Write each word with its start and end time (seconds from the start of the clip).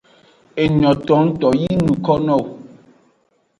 Enyo 0.63 0.91
tongto 1.07 1.47
yi 1.59 1.69
ng 1.77 1.81
nuko 1.85 2.13
nowo. 2.25 2.47